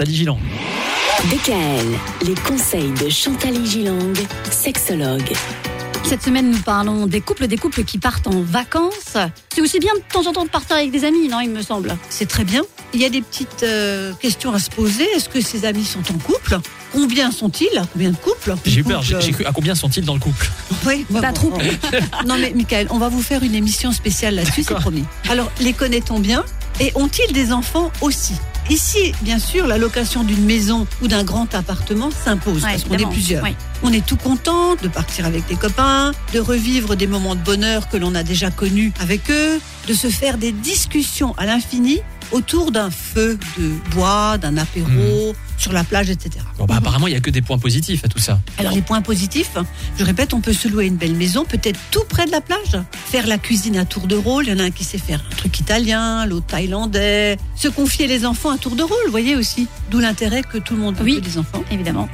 [0.00, 0.38] Chantal Gilang.
[1.28, 1.98] DKL,
[2.28, 4.12] les conseils de Chantal Gilang,
[4.48, 5.32] sexologue.
[6.04, 9.16] Cette semaine, nous parlons des couples, des couples qui partent en vacances.
[9.52, 11.62] C'est aussi bien de temps en temps de partir avec des amis, non, il me
[11.62, 11.96] semble.
[12.10, 12.62] C'est très bien.
[12.94, 15.02] Il y a des petites euh, questions à se poser.
[15.16, 16.60] Est-ce que ces amis sont en couple?
[16.92, 17.82] Combien sont-ils?
[17.92, 18.54] Combien de couples?
[18.66, 20.48] J'ai eu peur, Couple, j'ai j'ai cru à combien sont-ils dans le couple?
[20.86, 21.52] Oui, Pas bon, trop.
[22.24, 24.82] Non mais Michael, on va vous faire une émission spéciale là-dessus, c'est D'accord.
[24.82, 25.02] promis.
[25.28, 26.44] Alors, les connaît-on bien?
[26.78, 28.34] Et ont-ils des enfants aussi?
[28.70, 32.98] Ici, bien sûr, la location d'une maison ou d'un grand appartement s'impose Ouais, parce qu'on
[32.98, 33.42] est plusieurs.
[33.42, 33.54] Ouais.
[33.82, 37.88] On est tout content de partir avec des copains, de revivre des moments de bonheur
[37.88, 42.00] que l'on a déjà connus avec eux, de se faire des discussions à l'infini
[42.32, 46.44] autour d'un feu de bois, d'un apéro, sur la plage, etc.
[46.58, 48.38] Bon, bah, apparemment, il n'y a que des points positifs à tout ça.
[48.58, 49.56] Alors les points positifs,
[49.98, 52.78] je répète, on peut se louer une belle maison, peut-être tout près de la plage,
[53.06, 55.20] faire la cuisine à tour de rôle, il y en a un qui sait faire
[55.32, 59.34] un truc italien, l'autre thaïlandais, se confier les enfants à tour de rôle, vous voyez
[59.34, 61.20] aussi, d'où l'intérêt que tout le monde a Oui.
[61.20, 61.64] des enfants.
[61.72, 62.08] Évidemment.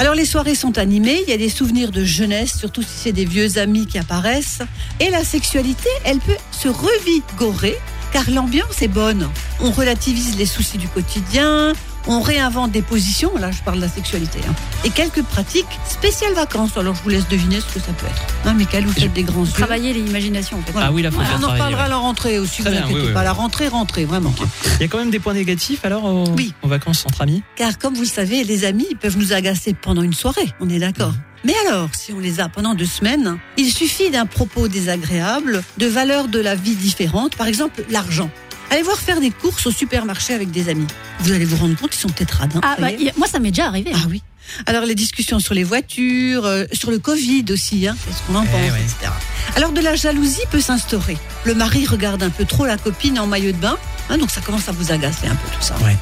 [0.00, 3.12] Alors les soirées sont animées, il y a des souvenirs de jeunesse, surtout si c'est
[3.12, 4.60] des vieux amis qui apparaissent,
[4.98, 7.76] et la sexualité, elle peut se revigorer,
[8.12, 9.28] car l'ambiance est bonne.
[9.60, 11.72] On relativise les soucis du quotidien,
[12.08, 14.52] on réinvente des positions, là je parle de la sexualité, hein,
[14.84, 16.76] et quelques pratiques spéciales vacances.
[16.76, 18.22] Alors je vous laisse deviner ce que ça peut être.
[18.44, 19.52] Hein, Michael, vous faites des grands yeux.
[19.52, 20.72] Travailler l'imagination, en fait.
[20.72, 20.88] Voilà.
[20.88, 21.86] Ah oui, là, faut Ouais, bien on en reparlera ouais.
[21.86, 23.20] à la rentrée aussi, Très vous bien, inquiétez oui, oui, pas.
[23.20, 23.24] oui.
[23.24, 24.34] La rentrée, rentrée, vraiment.
[24.76, 26.54] Il y a quand même des points négatifs alors aux, Oui.
[26.62, 27.42] aux vacances entre amis?
[27.56, 30.68] Car comme vous le savez, les amis ils peuvent nous agacer pendant une soirée, on
[30.70, 31.12] est d'accord.
[31.44, 35.86] Mais alors, si on les a pendant deux semaines, il suffit d'un propos désagréable, de
[35.86, 38.28] valeurs de la vie différentes, par exemple l'argent.
[38.70, 40.86] Allez voir faire des courses au supermarché avec des amis.
[41.20, 42.60] Vous allez vous rendre compte qu'ils sont peut-être radins.
[42.62, 43.92] Ah, bah, moi, ça m'est déjà arrivé.
[43.94, 44.22] Ah oui.
[44.66, 48.44] Alors les discussions sur les voitures, euh, sur le Covid aussi, hein, qu'est-ce qu'on en
[48.44, 48.80] Eh pense, ouais.
[48.80, 49.12] etc.
[49.56, 51.18] Alors de la jalousie peut s'instaurer.
[51.44, 53.76] Le mari regarde un peu trop la copine en maillot de bain,
[54.08, 55.76] hein, donc ça commence à vous agacer un peu tout ça.
[55.84, 55.96] Ouais.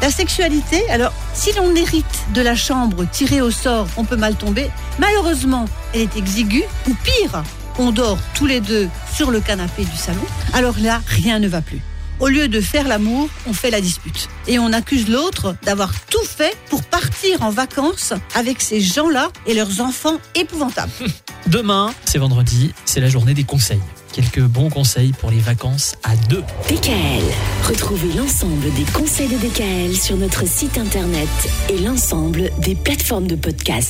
[0.00, 4.34] La sexualité, alors si l'on hérite de la chambre tirée au sort, on peut mal
[4.36, 4.70] tomber.
[4.98, 7.42] Malheureusement, elle est exiguë, ou pire,
[7.78, 10.24] on dort tous les deux sur le canapé du salon.
[10.54, 11.80] Alors là, rien ne va plus.
[12.20, 14.28] Au lieu de faire l'amour, on fait la dispute.
[14.46, 19.54] Et on accuse l'autre d'avoir tout fait pour partir en vacances avec ces gens-là et
[19.54, 20.92] leurs enfants épouvantables.
[21.48, 23.80] Demain, c'est vendredi, c'est la journée des conseils.
[24.12, 26.44] Quelques bons conseils pour les vacances à deux.
[26.68, 27.24] DKL,
[27.68, 31.28] retrouvez l'ensemble des conseils de DKL sur notre site internet
[31.68, 33.82] et l'ensemble des plateformes de podcast.